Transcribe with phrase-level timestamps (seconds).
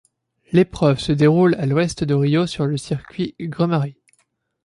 [0.51, 3.97] L’épreuve se déroule à l’ouest de Rio sur le circuit de Grumari.